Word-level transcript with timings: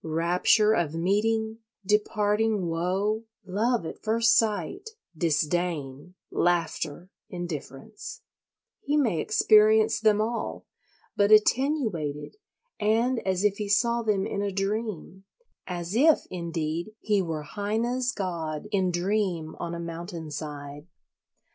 Rapture 0.03 0.73
of 0.73 0.95
meeting, 0.95 1.59
departing 1.85 2.65
woe, 2.69 3.25
love 3.45 3.85
at 3.85 4.01
first 4.01 4.35
sight, 4.35 4.89
disdain, 5.15 6.15
laughter, 6.31 7.11
indifference—he 7.29 8.97
may 8.97 9.19
experience 9.19 9.99
them 9.99 10.19
all, 10.19 10.65
but 11.15 11.31
attenuated 11.31 12.37
and 12.79 13.19
as 13.27 13.43
if 13.43 13.57
he 13.57 13.69
saw 13.69 14.01
them 14.01 14.25
in 14.25 14.41
a 14.41 14.51
dream; 14.51 15.25
as 15.67 15.93
if, 15.93 16.25
indeed, 16.31 16.95
he 16.99 17.21
were 17.21 17.43
Heine's 17.43 18.11
god 18.11 18.67
in 18.71 18.89
dream 18.89 19.55
on 19.59 19.75
a 19.75 19.79
mountain 19.79 20.31
side. 20.31 20.87